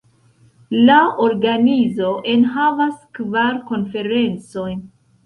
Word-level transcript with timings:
La 0.87 0.95
organizo 1.25 2.09
enhavas 2.37 2.97
kvar 3.19 3.61
konferencojn. 3.69 4.81